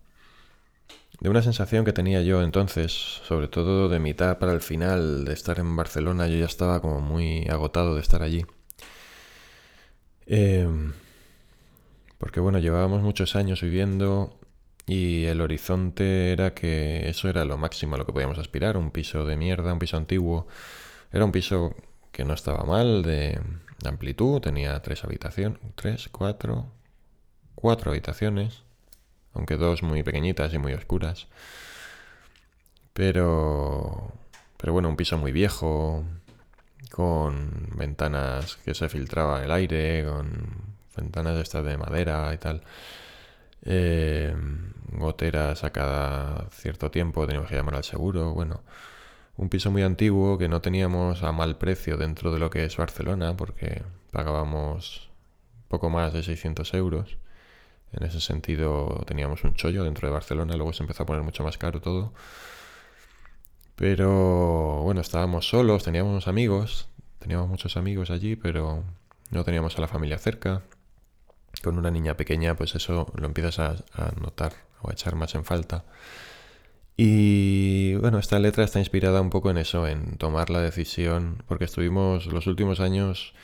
de 1.23 1.31
una 1.31 1.41
sensación 1.41 1.85
que 1.85 1.93
tenía 1.93 2.21
yo 2.23 2.43
entonces, 2.43 2.91
sobre 2.91 3.47
todo 3.47 3.89
de 3.89 4.01
mitad 4.01 4.39
para 4.39 4.53
el 4.53 4.61
final 4.61 5.25
de 5.25 5.33
estar 5.33 5.61
en 5.61 5.77
Barcelona. 5.77 6.27
Yo 6.27 6.37
ya 6.37 6.47
estaba 6.47 6.83
como 6.83 7.01
muy 7.01 7.47
agotado 7.49 7.95
de 7.95 8.01
estar 8.01 8.25
allí. 8.25 8.45
Eh, 10.27 10.69
porque 12.19 12.41
bueno, 12.41 12.59
llevábamos 12.59 13.03
muchos 13.03 13.37
años 13.37 13.63
viviendo 13.63 14.37
y 14.85 15.27
el 15.27 15.41
horizonte 15.41 16.33
era 16.33 16.55
que 16.55 17.09
eso 17.09 17.29
era 17.29 17.45
lo 17.45 17.57
máximo 17.57 17.95
a 17.95 17.99
lo 17.99 18.05
que 18.05 18.13
podíamos 18.13 18.39
aspirar, 18.39 18.77
un 18.77 18.91
piso 18.91 19.25
de 19.25 19.37
mierda, 19.37 19.73
un 19.73 19.79
piso 19.79 19.97
antiguo. 19.97 20.49
Era 21.13 21.25
un 21.25 21.31
piso 21.31 21.77
que 22.11 22.25
no 22.25 22.35
estaba 22.35 22.65
mal 22.65 23.05
de 23.05 23.41
amplitud, 23.85 24.41
tenía 24.41 24.83
tres 24.83 25.05
habitaciones, 25.05 25.61
tres, 25.77 26.09
cuatro, 26.09 26.73
cuatro 27.55 27.93
habitaciones, 27.93 28.65
aunque 29.35 29.57
dos 29.57 29.83
muy 29.83 30.03
pequeñitas 30.03 30.53
y 30.55 30.59
muy 30.59 30.75
oscuras. 30.75 31.29
Pero, 32.92 34.12
pero 34.59 34.73
bueno, 34.73 34.88
un 34.88 34.97
piso 34.97 35.16
muy 35.18 35.33
viejo, 35.33 36.05
con 36.90 37.71
ventanas 37.77 38.57
que 38.64 38.75
se 38.75 38.88
filtraba 38.88 39.42
el 39.42 39.51
aire, 39.51 40.05
con 40.05 40.29
ventanas 40.97 41.38
estas 41.38 41.64
de 41.64 41.77
madera 41.79 42.33
y 42.35 42.38
tal. 42.38 42.62
Eh, 43.64 44.35
goteras 44.92 45.64
a 45.64 45.71
cada 45.71 46.49
cierto 46.51 46.90
tiempo, 46.90 47.27
teníamos 47.27 47.49
que 47.49 47.57
llamar 47.57 47.77
al 47.77 47.85
seguro. 47.85 48.33
Bueno, 48.35 48.62
un 49.37 49.49
piso 49.49 49.71
muy 49.71 49.83
antiguo 49.83 50.38
que 50.38 50.49
no 50.49 50.61
teníamos 50.61 51.23
a 51.23 51.33
mal 51.33 51.57
precio 51.59 51.97
dentro 51.97 52.33
de 52.33 52.38
lo 52.38 52.51
que 52.51 52.64
es 52.64 52.77
Barcelona, 52.77 53.37
porque 53.37 53.83
pagábamos 54.11 55.11
poco 55.68 55.90
más 55.90 56.12
de 56.12 56.23
600 56.23 56.75
euros. 56.75 57.16
En 57.92 58.05
ese 58.05 58.20
sentido 58.20 59.05
teníamos 59.07 59.44
un 59.44 59.55
chollo 59.55 59.85
dentro 59.85 60.09
de 60.09 60.14
Barcelona, 60.14 60.57
luego 60.57 60.72
se 60.72 60.83
empezó 60.83 61.02
a 61.02 61.07
poner 61.07 61.22
mucho 61.22 61.44
más 61.44 61.59
caro 61.59 61.81
todo. 61.81 62.12
Pero 63.76 64.83
bueno, 64.83 65.00
estábamos 65.00 65.48
solos, 65.48 65.85
teníamos 65.85 66.28
amigos, 66.28 66.88
teníamos 67.18 67.48
muchos 67.48 67.76
amigos 67.76 68.11
allí, 68.11 68.37
pero 68.37 68.85
no 69.31 69.44
teníamos 69.44 69.76
a 69.78 69.81
la 69.81 69.88
familia 69.88 70.18
cerca 70.18 70.62
con 71.62 71.78
una 71.78 71.90
niña 71.90 72.16
pequeña, 72.16 72.55
pues 72.55 72.74
eso 72.74 73.12
lo 73.14 73.26
empiezas 73.26 73.59
a, 73.59 73.76
notar 74.20 74.52
o 74.83 74.90
a 74.90 74.92
echar 74.92 75.14
más 75.14 75.35
en 75.35 75.44
falta. 75.44 75.85
Y 76.96 77.94
bueno, 77.96 78.18
esta 78.18 78.38
letra 78.38 78.64
está 78.64 78.78
inspirada 78.78 79.20
un 79.20 79.31
poco 79.31 79.50
en 79.50 79.59
eso, 79.59 79.87
en 79.87 80.16
tomar 80.18 80.50
la 80.50 80.61
decisión, 80.61 81.42
porque 81.46 81.64
estuvimos 81.64 82.26
los 82.26 82.46
últimos 82.46 82.81
años 82.81 83.35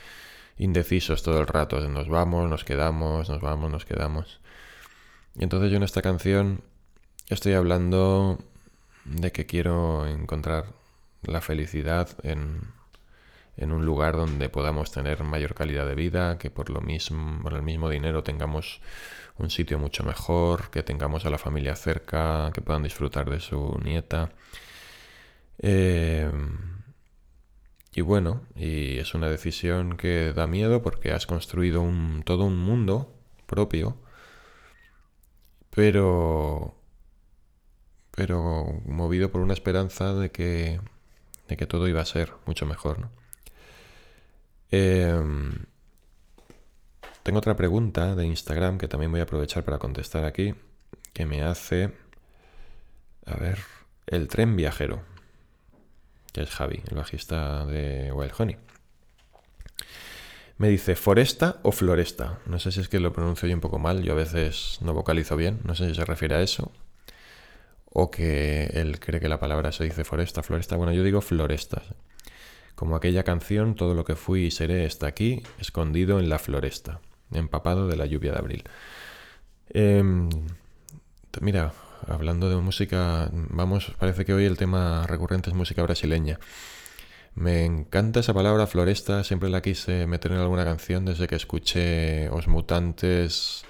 indecisos 0.58 1.22
todo 1.22 1.40
el 1.40 1.46
rato, 1.46 1.80
nos 1.88 2.08
vamos, 2.08 2.48
nos 2.50 2.64
quedamos, 2.64 3.28
nos 3.28 3.40
vamos, 3.40 3.70
nos 3.70 3.84
quedamos. 3.84 4.40
Y 5.36 5.44
entonces 5.44 5.70
yo 5.70 5.76
en 5.76 5.84
esta 5.84 6.02
canción 6.02 6.62
estoy 7.28 7.54
hablando 7.54 8.38
de 9.04 9.32
que 9.32 9.46
quiero 9.46 10.06
encontrar 10.06 10.66
la 11.22 11.40
felicidad 11.40 12.08
en 12.22 12.78
en 13.58 13.72
un 13.72 13.84
lugar 13.84 14.16
donde 14.16 14.48
podamos 14.48 14.92
tener 14.92 15.24
mayor 15.24 15.54
calidad 15.54 15.84
de 15.86 15.96
vida, 15.96 16.38
que 16.38 16.48
por 16.48 16.70
lo 16.70 16.80
mismo, 16.80 17.42
por 17.42 17.54
el 17.54 17.62
mismo 17.62 17.90
dinero 17.90 18.22
tengamos 18.22 18.80
un 19.36 19.50
sitio 19.50 19.78
mucho 19.78 20.04
mejor, 20.04 20.70
que 20.70 20.84
tengamos 20.84 21.26
a 21.26 21.30
la 21.30 21.38
familia 21.38 21.74
cerca, 21.74 22.50
que 22.54 22.62
puedan 22.62 22.84
disfrutar 22.84 23.28
de 23.28 23.40
su 23.40 23.78
nieta. 23.82 24.30
Eh, 25.58 26.30
y 27.92 28.00
bueno, 28.02 28.42
y 28.54 28.98
es 28.98 29.14
una 29.14 29.28
decisión 29.28 29.96
que 29.96 30.32
da 30.32 30.46
miedo 30.46 30.82
porque 30.82 31.12
has 31.12 31.26
construido 31.26 31.80
un, 31.80 32.22
todo 32.24 32.44
un 32.44 32.56
mundo 32.58 33.14
propio, 33.46 33.96
pero, 35.70 36.74
pero 38.10 38.64
movido 38.86 39.30
por 39.30 39.40
una 39.40 39.54
esperanza 39.54 40.14
de 40.14 40.30
que, 40.30 40.80
de 41.48 41.56
que 41.56 41.66
todo 41.66 41.88
iba 41.88 42.00
a 42.00 42.06
ser 42.06 42.32
mucho 42.46 42.66
mejor, 42.66 42.98
¿no? 43.00 43.10
Em, 44.70 45.64
tengo 47.22 47.38
otra 47.38 47.56
pregunta 47.56 48.14
de 48.14 48.26
Instagram 48.26 48.78
que 48.78 48.88
también 48.88 49.10
voy 49.10 49.20
a 49.20 49.24
aprovechar 49.24 49.64
para 49.64 49.78
contestar 49.78 50.24
aquí, 50.24 50.54
que 51.12 51.26
me 51.26 51.42
hace, 51.42 51.92
a 53.26 53.36
ver, 53.36 53.58
el 54.06 54.28
tren 54.28 54.56
viajero, 54.56 55.02
es 56.38 56.50
Javi, 56.50 56.82
el 56.88 56.96
bajista 56.96 57.66
de 57.66 58.12
Wild 58.12 58.32
Honey. 58.38 58.56
Me 60.56 60.68
dice 60.68 60.96
foresta 60.96 61.60
o 61.62 61.72
floresta. 61.72 62.40
No 62.46 62.58
sé 62.58 62.72
si 62.72 62.80
es 62.80 62.88
que 62.88 62.98
lo 62.98 63.12
pronuncio 63.12 63.48
yo 63.48 63.54
un 63.54 63.60
poco 63.60 63.78
mal, 63.78 64.02
yo 64.02 64.12
a 64.12 64.16
veces 64.16 64.78
no 64.80 64.92
vocalizo 64.92 65.36
bien, 65.36 65.60
no 65.64 65.74
sé 65.74 65.88
si 65.88 65.94
se 65.94 66.04
refiere 66.04 66.34
a 66.34 66.42
eso. 66.42 66.72
O 67.84 68.10
que 68.10 68.64
él 68.74 68.98
cree 68.98 69.20
que 69.20 69.28
la 69.28 69.40
palabra 69.40 69.72
se 69.72 69.84
dice 69.84 70.04
foresta, 70.04 70.42
floresta. 70.42 70.76
Bueno, 70.76 70.92
yo 70.92 71.04
digo 71.04 71.20
floresta. 71.20 71.82
Como 72.74 72.96
aquella 72.96 73.24
canción, 73.24 73.74
todo 73.74 73.94
lo 73.94 74.04
que 74.04 74.16
fui 74.16 74.46
y 74.46 74.50
seré 74.50 74.84
está 74.84 75.06
aquí, 75.06 75.42
escondido 75.58 76.20
en 76.20 76.28
la 76.28 76.38
floresta, 76.38 77.00
empapado 77.32 77.88
de 77.88 77.96
la 77.96 78.06
lluvia 78.06 78.32
de 78.32 78.38
abril. 78.38 78.64
Em, 79.70 80.28
mira, 81.40 81.72
hablando 82.06 82.48
de 82.48 82.56
música, 82.56 83.28
vamos, 83.32 83.92
parece 83.98 84.24
que 84.24 84.32
hoy 84.32 84.44
el 84.44 84.56
tema 84.56 85.06
recurrente 85.06 85.50
es 85.50 85.56
música 85.56 85.82
brasileña. 85.82 86.38
Me 87.34 87.64
encanta 87.64 88.20
esa 88.20 88.34
palabra 88.34 88.66
floresta, 88.66 89.22
siempre 89.24 89.48
la 89.48 89.62
quise 89.62 90.06
meter 90.06 90.32
en 90.32 90.38
alguna 90.38 90.64
canción 90.64 91.04
desde 91.04 91.28
que 91.28 91.36
escuché 91.36 92.28
Os 92.30 92.48
Mutantes. 92.48 93.64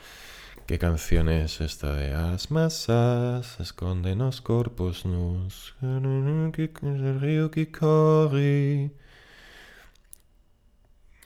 ¿Qué 0.66 0.78
canción 0.78 1.28
es 1.28 1.60
esta 1.60 1.94
de 1.94 2.12
As 2.14 2.50
masas 2.50 3.58
esconden 3.58 4.18
los 4.18 4.42
corpos 4.42 5.06
nus, 5.06 5.74
río 5.80 7.50
que 7.50 7.70
corre? 7.72 8.90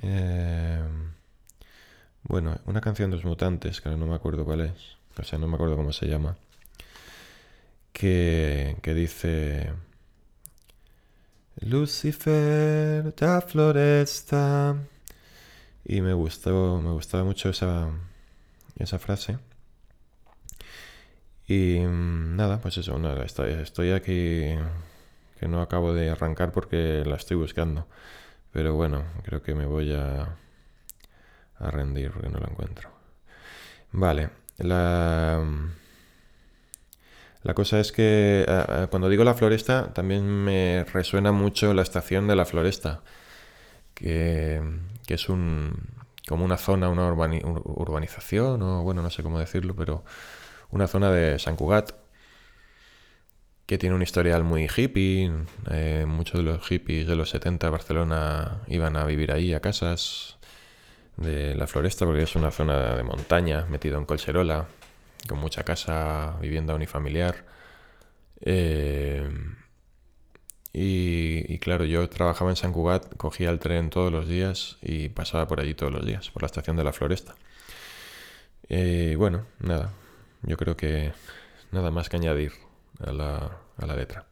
Eh, 0.03 0.83
bueno, 2.23 2.59
una 2.67 2.81
canción 2.81 3.11
de 3.11 3.17
los 3.17 3.25
mutantes, 3.25 3.81
que 3.81 3.89
no 3.91 4.07
me 4.07 4.15
acuerdo 4.15 4.45
cuál 4.45 4.61
es, 4.63 4.97
o 5.19 5.23
sea, 5.23 5.39
no 5.39 5.49
me 5.49 5.55
acuerdo 5.55 5.77
cómo 5.77 5.93
se 5.93 6.07
llama, 6.07 6.37
que, 8.03 8.95
dice... 8.95 9.73
Lucifer, 11.61 13.15
la 13.19 13.41
floresta. 13.43 14.77
Y 15.85 16.01
me 16.01 16.13
gustó, 16.13 16.81
me 16.83 16.91
gustaba 16.91 17.23
mucho 17.23 17.51
esa, 17.51 17.91
esa 18.77 18.99
frase. 18.99 19.39
Y 21.47 21.79
mm, 21.79 22.37
nada, 22.37 22.61
pues 22.61 22.79
eso, 22.79 22.99
nada, 22.99 23.25
estoy, 23.25 23.53
estoy 23.53 23.93
aquí 23.93 24.57
que 25.39 25.49
no 25.49 25.61
acabo 25.61 25.93
de 25.95 26.11
arrancar 26.11 26.51
porque 26.53 27.05
la 27.07 27.17
estoy 27.17 27.37
buscando. 27.37 27.87
Pero 28.53 28.75
bueno, 28.75 29.05
creo 29.25 29.43
que 29.43 29.55
me 29.55 29.67
voy 29.67 29.93
a, 29.93 30.37
a 31.59 31.71
rendir 31.71 32.11
porque 32.13 32.31
no 32.31 32.39
la 32.39 32.49
encuentro. 32.49 32.91
Vale, 33.93 34.31
la, 34.59 35.45
la 37.43 37.55
cosa 37.55 37.81
es 37.81 37.93
que 37.93 38.45
eh, 38.47 38.65
eh, 38.69 38.87
cuando 38.91 39.09
digo 39.09 39.25
la 39.25 39.35
floresta 39.35 39.93
también 39.93 40.25
me 40.27 40.85
resuena 40.93 41.33
mucho 41.33 41.75
la 41.75 41.83
estación 41.83 42.27
de 42.29 42.37
la 42.37 42.45
floresta, 42.45 43.03
que, 43.95 44.63
es 45.09 45.29
un, 45.29 45.73
como 46.29 46.45
una 46.45 46.57
zona, 46.57 46.89
una 46.89 47.09
urbani- 47.11 47.43
ur- 47.43 47.63
urbanización, 47.65 48.63
o 48.63 48.83
bueno, 48.83 49.03
no 49.03 49.11
sé 49.11 49.23
cómo 49.23 49.39
decirlo, 49.39 49.75
pero 49.77 50.05
una 50.71 50.87
zona 50.89 51.11
de 51.13 51.39
San 51.39 51.57
Cugat 51.57 51.93
que 53.67 53.79
tiene 53.79 53.95
un 53.95 54.03
historial 54.03 54.45
muy 54.45 54.69
hippie. 54.75 55.31
eh, 55.71 56.05
muchos 56.07 56.39
de 56.39 56.43
los 56.45 56.67
hippies 56.67 57.07
de 57.07 57.17
los 57.17 57.31
70 57.31 57.67
de 57.69 57.71
Barcelona 57.71 58.63
iban 58.69 58.97
a 58.97 59.05
vivir 59.05 59.33
ahí, 59.33 59.55
a 59.55 59.61
casas 59.61 60.39
de 61.17 61.55
la 61.55 61.67
floresta, 61.67 62.07
porque 62.07 62.23
es 62.23 62.37
una 62.37 62.51
zona 62.51 62.97
de 62.97 63.03
montaña, 63.05 63.67
metido 63.71 63.99
en 63.99 64.07
Colserola, 64.07 64.67
con 65.29 65.39
mucha 65.39 65.65
casa, 65.65 66.37
vivienda 66.41 66.75
unifamiliar. 66.75 67.45
Eh, 68.41 69.29
y, 70.75 71.59
claro, 71.59 71.85
yo 71.85 72.09
trabajaba 72.09 72.51
en 72.51 72.57
San 72.57 72.73
Cugat, 72.73 73.17
cogía 73.17 73.51
el 73.51 73.59
tren 73.59 73.91
todos 73.91 74.11
los 74.11 74.27
días 74.27 74.79
y 74.81 75.11
pasaba 75.11 75.47
por 75.47 75.61
allí 75.61 75.75
todos 75.75 75.93
los 75.93 76.05
días, 76.07 76.31
por 76.31 76.43
la 76.43 76.47
estación 76.47 76.77
de 76.77 76.85
la 76.85 76.93
Floresta. 76.93 77.35
Eh, 78.69 79.15
bueno, 79.19 79.45
nada, 79.61 79.93
yo 80.43 80.57
creo 80.57 80.77
que 80.77 81.13
nada 81.73 81.91
más 81.91 82.09
que 82.09 82.17
añadir 82.17 82.53
a 83.01 83.13
la, 83.13 83.59
a 83.77 83.87
la 83.87 83.97
letra. 83.97 84.25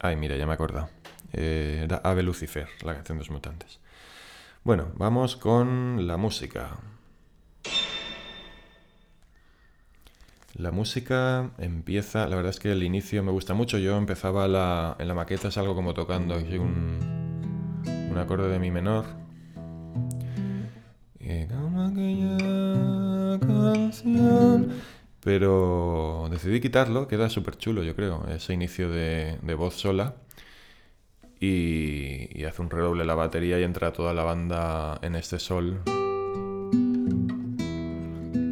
Ay, 0.00 0.16
mira, 0.16 0.36
ya 0.36 0.46
me 0.46 0.52
he 0.52 0.54
acordado. 0.54 0.90
Eh, 1.32 1.82
era 1.84 1.96
Ave 1.98 2.22
Lucifer, 2.22 2.68
la 2.82 2.94
canción 2.94 3.18
de 3.18 3.24
los 3.24 3.30
mutantes. 3.30 3.80
Bueno, 4.64 4.92
vamos 4.96 5.36
con 5.36 6.06
la 6.06 6.16
música. 6.16 6.76
La 10.56 10.70
música 10.70 11.50
empieza, 11.58 12.28
la 12.28 12.36
verdad 12.36 12.50
es 12.50 12.60
que 12.60 12.70
el 12.70 12.84
inicio 12.84 13.24
me 13.24 13.32
gusta 13.32 13.54
mucho. 13.54 13.76
Yo 13.78 13.96
empezaba 13.96 14.44
en 14.98 15.08
la 15.08 15.14
maqueta, 15.14 15.48
es 15.48 15.58
algo 15.58 15.74
como 15.74 15.94
tocando 15.94 16.34
así 16.34 16.58
un, 16.58 18.14
acorde 18.16 18.48
de 18.48 18.60
mi 18.60 18.70
menor. 18.70 19.04
Pero 25.20 26.28
decidí 26.30 26.60
quitarlo, 26.60 27.08
queda 27.08 27.28
súper 27.28 27.56
chulo, 27.56 27.82
yo 27.82 27.96
creo, 27.96 28.24
ese 28.28 28.54
inicio 28.54 28.88
de, 28.90 29.38
de 29.42 29.54
voz 29.54 29.74
sola. 29.74 30.14
Y, 31.40 32.28
y 32.38 32.44
hace 32.44 32.62
un 32.62 32.70
redoble 32.70 33.04
la 33.04 33.16
batería 33.16 33.58
y 33.58 33.64
entra 33.64 33.92
toda 33.92 34.14
la 34.14 34.22
banda 34.22 35.00
en 35.02 35.16
este 35.16 35.40
sol. 35.40 35.82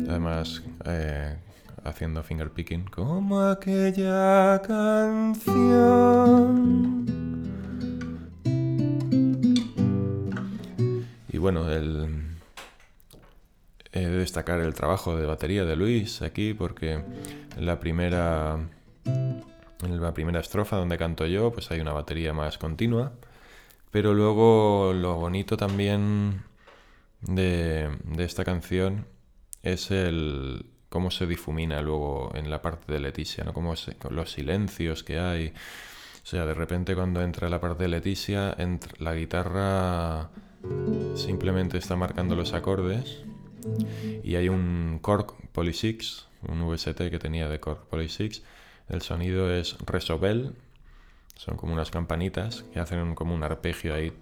Además, 0.08 0.64
eh, 0.84 1.36
haciendo 1.84 2.22
finger 2.22 2.50
picking, 2.50 2.84
como 2.84 3.42
aquella 3.42 4.60
canción. 4.62 5.72
Y 11.28 11.38
bueno, 11.38 11.70
el, 11.70 12.36
he 13.92 14.00
de 14.00 14.18
destacar 14.18 14.60
el 14.60 14.74
trabajo 14.74 15.16
de 15.16 15.26
batería 15.26 15.64
de 15.64 15.76
Luis 15.76 16.22
aquí, 16.22 16.54
porque 16.54 16.92
en 16.92 17.66
la 17.66 17.78
primera, 17.80 18.58
en 19.04 20.00
la 20.00 20.14
primera 20.14 20.40
estrofa 20.40 20.76
donde 20.76 20.98
canto 20.98 21.26
yo, 21.26 21.52
pues 21.52 21.70
hay 21.70 21.80
una 21.80 21.92
batería 21.92 22.32
más 22.32 22.58
continua. 22.58 23.12
Pero 23.90 24.14
luego 24.14 24.92
lo 24.94 25.16
bonito 25.16 25.56
también 25.58 26.42
de, 27.20 27.90
de 28.04 28.24
esta 28.24 28.44
canción 28.44 29.06
es 29.62 29.90
el 29.90 30.71
cómo 30.92 31.10
se 31.10 31.26
difumina 31.26 31.80
luego 31.80 32.30
en 32.34 32.50
la 32.50 32.60
parte 32.60 32.92
de 32.92 33.00
Leticia, 33.00 33.42
¿no? 33.44 33.54
Cómo 33.54 33.74
los 34.10 34.30
silencios 34.30 35.02
que 35.02 35.18
hay. 35.18 35.48
O 35.48 36.26
sea, 36.26 36.44
de 36.44 36.52
repente 36.54 36.94
cuando 36.94 37.22
entra 37.22 37.48
la 37.48 37.60
parte 37.60 37.84
de 37.84 37.88
Leticia, 37.88 38.54
entra- 38.58 38.92
la 38.98 39.14
guitarra 39.14 40.28
simplemente 41.16 41.78
está 41.78 41.96
marcando 41.96 42.36
los 42.36 42.52
acordes 42.52 43.22
y 44.22 44.36
hay 44.36 44.48
un 44.50 44.98
Korg 45.00 45.34
Polysix, 45.52 46.28
un 46.46 46.60
VST 46.68 47.10
que 47.10 47.18
tenía 47.18 47.48
de 47.48 47.58
Korg 47.58 47.86
Polysix. 47.88 48.42
El 48.88 49.00
sonido 49.02 49.50
es 49.52 49.76
Resobel, 49.86 50.52
son 51.34 51.56
como 51.56 51.72
unas 51.72 51.90
campanitas 51.90 52.64
que 52.72 52.80
hacen 52.80 53.14
como 53.14 53.34
un 53.34 53.42
arpegio 53.42 53.94
ahí. 53.94 54.12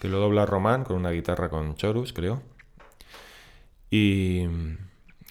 Que 0.00 0.08
lo 0.08 0.20
dobla 0.20 0.46
Román 0.46 0.84
con 0.84 0.96
una 0.96 1.10
guitarra 1.10 1.48
con 1.48 1.74
chorus, 1.74 2.12
creo. 2.12 2.42
Y 3.90 4.46
mm, 4.48 4.76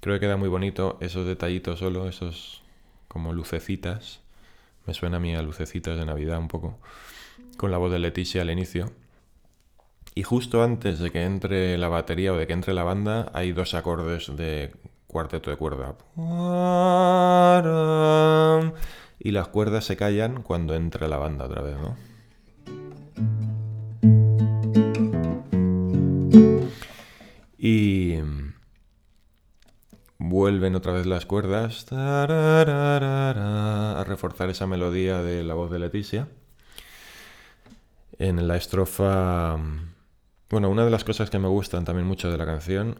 creo 0.01 0.15
que 0.15 0.19
queda 0.19 0.37
muy 0.37 0.49
bonito 0.49 0.97
esos 0.99 1.25
detallitos 1.25 1.79
solo, 1.79 2.09
esos 2.09 2.61
como 3.07 3.31
lucecitas. 3.31 4.21
Me 4.85 4.93
suena 4.93 5.17
a 5.17 5.19
mí 5.19 5.35
a 5.35 5.41
lucecitas 5.41 5.97
de 5.97 6.05
Navidad 6.05 6.39
un 6.39 6.47
poco. 6.49 6.79
Con 7.57 7.71
la 7.71 7.77
voz 7.77 7.91
de 7.91 7.99
Leticia 7.99 8.41
al 8.41 8.49
inicio. 8.49 8.91
Y 10.15 10.23
justo 10.23 10.63
antes 10.63 10.99
de 10.99 11.11
que 11.11 11.23
entre 11.23 11.77
la 11.77 11.87
batería 11.87 12.33
o 12.33 12.37
de 12.37 12.47
que 12.47 12.53
entre 12.53 12.73
la 12.73 12.83
banda, 12.83 13.31
hay 13.33 13.53
dos 13.53 13.73
acordes 13.73 14.35
de 14.35 14.73
cuarteto 15.09 15.49
de 15.49 15.57
cuerda. 15.57 15.95
Y 19.19 19.31
las 19.31 19.47
cuerdas 19.49 19.83
se 19.83 19.97
callan 19.97 20.43
cuando 20.43 20.75
entra 20.75 21.07
la 21.07 21.17
banda 21.17 21.45
otra 21.45 21.63
vez, 21.63 21.77
¿no? 21.77 21.97
Y 27.57 28.19
vuelven 30.19 30.75
otra 30.75 30.93
vez 30.93 31.05
las 31.05 31.25
cuerdas 31.25 31.87
a 31.91 34.03
reforzar 34.07 34.49
esa 34.49 34.67
melodía 34.67 35.21
de 35.23 35.43
la 35.43 35.55
voz 35.55 35.71
de 35.71 35.79
Leticia. 35.79 36.29
En 38.19 38.47
la 38.47 38.57
estrofa, 38.57 39.57
bueno, 40.49 40.69
una 40.69 40.85
de 40.85 40.91
las 40.91 41.03
cosas 41.03 41.29
que 41.29 41.39
me 41.39 41.47
gustan 41.47 41.83
también 41.83 42.07
mucho 42.07 42.31
de 42.31 42.37
la 42.37 42.45
canción 42.45 42.99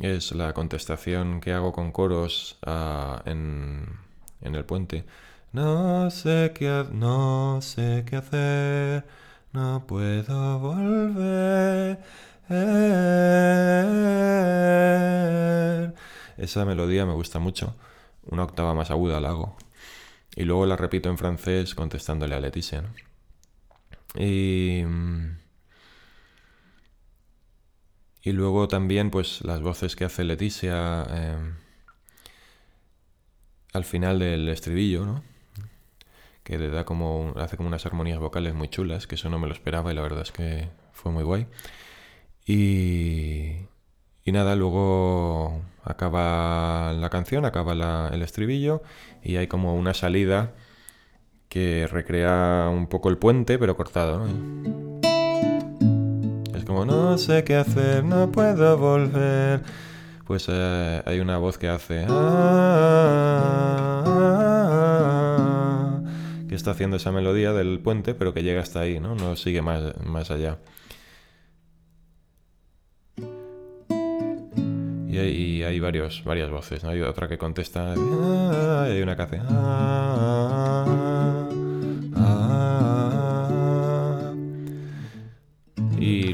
es 0.00 0.32
la 0.32 0.52
contestación 0.54 1.40
que 1.40 1.52
hago 1.52 1.72
con 1.72 1.92
coros 1.92 2.58
ah, 2.66 3.22
en, 3.26 3.98
en 4.40 4.54
el 4.54 4.64
puente. 4.64 5.04
No 5.52 6.10
sé 6.10 6.52
qué, 6.54 6.84
no 6.92 7.60
sé 7.62 8.04
qué 8.06 8.16
hacer, 8.16 9.06
no 9.52 9.86
puedo 9.86 10.58
volver. 10.58 11.98
Esa 16.36 16.64
melodía 16.64 17.04
me 17.06 17.12
gusta 17.12 17.38
mucho. 17.38 17.74
Una 18.30 18.44
octava 18.44 18.74
más 18.74 18.90
aguda 18.90 19.20
la 19.20 19.30
hago. 19.30 19.56
Y 20.36 20.44
luego 20.44 20.66
la 20.66 20.76
repito 20.76 21.08
en 21.10 21.18
francés 21.18 21.74
contestándole 21.74 22.34
a 22.34 22.40
Leticia. 22.40 22.84
Y, 24.14 24.82
mm, 24.86 25.38
y 28.22 28.32
luego 28.32 28.68
también, 28.68 29.10
pues, 29.10 29.42
las 29.42 29.60
voces 29.60 29.96
que 29.96 30.04
hace 30.04 30.24
Leticia 30.24 31.06
eh, 31.10 31.36
al 33.72 33.84
final 33.84 34.18
del 34.18 34.48
estribillo, 34.48 35.06
¿no? 35.06 35.22
Que 36.42 36.58
da 36.58 36.84
como, 36.84 37.34
hace 37.36 37.56
como 37.56 37.68
unas 37.68 37.84
armonías 37.86 38.18
vocales 38.18 38.54
muy 38.54 38.68
chulas, 38.68 39.06
que 39.06 39.16
eso 39.16 39.28
no 39.28 39.38
me 39.38 39.46
lo 39.46 39.52
esperaba 39.52 39.92
y 39.92 39.94
la 39.94 40.02
verdad 40.02 40.22
es 40.22 40.32
que 40.32 40.68
fue 40.92 41.12
muy 41.12 41.22
guay. 41.22 41.46
Y, 42.46 43.66
y 44.24 44.32
nada, 44.32 44.56
luego 44.56 45.62
acaba 45.84 46.92
la 46.94 47.10
canción, 47.10 47.44
acaba 47.44 48.08
el 48.12 48.22
estribillo 48.22 48.82
y 49.22 49.36
hay 49.36 49.46
como 49.46 49.74
una 49.74 49.94
salida 49.94 50.54
que 51.48 51.86
recrea 51.86 52.68
un 52.70 52.88
poco 52.88 53.08
el 53.10 53.18
puente, 53.18 53.58
pero 53.58 53.76
cortado, 53.76 54.26
¿no? 54.26 54.97
Como, 56.68 56.84
no 56.84 57.16
sé 57.16 57.44
qué 57.44 57.56
hacer, 57.56 58.04
no 58.04 58.30
puedo 58.30 58.76
volver. 58.76 59.62
Pues 60.26 60.46
eh, 60.50 61.02
hay 61.06 61.18
una 61.20 61.38
voz 61.38 61.56
que 61.56 61.66
hace... 61.70 62.04
"Ah, 62.06 64.04
ah, 64.06 66.00
está 66.50 66.72
haciendo 66.72 66.98
esa 66.98 67.10
melodía 67.10 67.54
del 67.54 67.78
puente, 67.80 68.12
pero 68.14 68.34
que 68.34 68.42
llega 68.42 68.60
hasta 68.60 68.80
ahí, 68.80 69.00
¿no? 69.00 69.14
No 69.14 69.34
sigue 69.36 69.62
más, 69.62 69.82
más 70.04 70.30
allá. 70.30 70.58
Y 75.08 75.16
hay, 75.16 75.62
hay 75.62 75.80
varios, 75.80 76.22
varias 76.24 76.50
voces, 76.50 76.84
¿no? 76.84 76.90
Hay 76.90 77.00
otra 77.00 77.28
que 77.28 77.38
contesta, 77.38 77.94
"Ah", 77.96 78.86
y 78.88 78.92
hay 78.92 79.00
una 79.02 79.16
que 79.16 79.22
hace... 79.22 79.38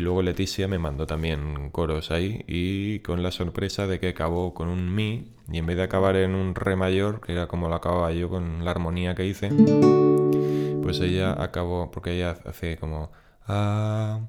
luego 0.05 0.23
Leticia 0.23 0.69
me 0.69 0.79
mandó 0.79 1.07
también 1.07 1.71
coros 1.71 2.11
ahí 2.11 2.45
y 2.47 3.01
con 3.01 3.23
la 3.23 3.33
sorpresa 3.33 3.87
de 3.87 3.99
que 3.99 4.09
acabó 4.09 4.55
con 4.55 4.69
un 4.69 4.95
mi 4.95 5.33
y 5.51 5.59
en 5.59 5.67
vez 5.67 5.77
de 5.77 5.83
acabar 5.83 6.17
en 6.17 6.35
un 6.35 6.55
re 6.55 6.77
mayor, 6.77 7.21
que 7.21 7.33
era 7.33 7.49
como 7.49 7.69
lo 7.69 7.75
acababa 7.75 8.13
yo 8.13 8.29
con 8.29 8.65
la 8.65 8.71
armonía 8.71 9.15
que 9.15 9.27
hice, 9.27 9.51
pues 10.83 11.01
ella 11.01 11.43
acabó, 11.43 11.91
porque 11.91 12.13
ella 12.13 12.37
hace 12.45 12.77
como... 12.77 13.11
Ah, 13.47 14.21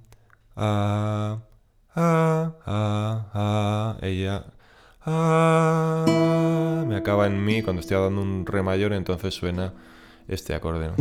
ah, 0.55 1.39
ah, 1.95 2.53
ah, 2.65 3.29
ah, 3.33 3.97
ella... 4.01 4.45
Ah, 5.05 6.83
me 6.88 6.95
acaba 6.95 7.27
en 7.27 7.45
mi 7.45 7.61
cuando 7.61 7.81
estoy 7.81 7.97
dando 7.97 8.21
un 8.21 8.45
re 8.45 8.63
mayor, 8.63 8.91
entonces 8.93 9.33
suena 9.33 9.73
este 10.27 10.55
acorde. 10.55 10.91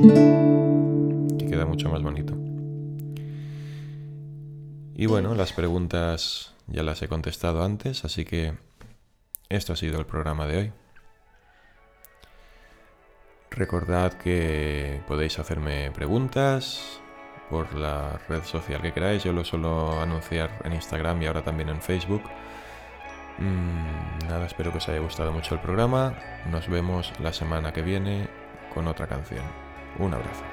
Que 1.39 1.47
queda 1.47 1.65
mucho 1.65 1.89
más 1.89 2.03
bonito. 2.03 2.35
Y 4.97 5.07
bueno, 5.07 5.35
las 5.35 5.53
preguntas 5.53 6.55
ya 6.69 6.83
las 6.85 7.03
he 7.03 7.09
contestado 7.09 7.65
antes, 7.65 8.05
así 8.05 8.25
que 8.25 8.55
esto 9.49 9.73
ha 9.73 9.77
sido 9.77 9.99
el 9.99 10.07
programa 10.07 10.47
de 10.47 10.57
hoy. 10.57 10.73
Recordad 13.51 14.15
que 14.15 15.01
podéis 15.07 15.39
hacerme 15.39 15.91
preguntas 15.93 17.01
por 17.51 17.75
la 17.75 18.21
red 18.29 18.43
social 18.45 18.83
que 18.83 18.93
queráis. 18.93 19.25
Yo 19.25 19.33
lo 19.33 19.45
suelo 19.45 20.01
anunciar 20.01 20.61
en 20.65 20.73
Instagram 20.73 21.23
y 21.23 21.27
ahora 21.27 21.43
también 21.43 21.69
en 21.69 21.81
Facebook. 21.81 22.23
Mm, 23.39 24.29
nada, 24.29 24.47
espero 24.47 24.71
que 24.71 24.79
os 24.79 24.89
haya 24.89 25.01
gustado 25.01 25.33
mucho 25.33 25.55
el 25.55 25.61
programa. 25.61 26.15
Nos 26.51 26.69
vemos 26.69 27.13
la 27.21 27.33
semana 27.33 27.73
que 27.73 27.83
viene 27.83 28.29
con 28.73 28.87
otra 28.87 29.07
canción. 29.07 29.45
Un 29.99 30.15
abrazo. 30.15 30.45